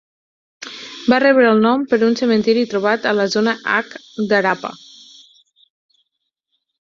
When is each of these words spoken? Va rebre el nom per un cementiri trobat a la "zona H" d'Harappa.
Va 1.11 1.17
rebre 1.23 1.43
el 1.49 1.59
nom 1.65 1.83
per 1.91 1.99
un 2.07 2.15
cementiri 2.21 2.63
trobat 2.71 3.05
a 3.11 3.13
la 3.17 3.27
"zona 3.35 3.53
H" 3.75 3.99
d'Harappa. 4.31 4.71